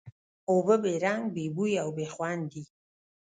[0.49, 2.63] اوبه بې رنګ، بې بوی او بې خوند دي.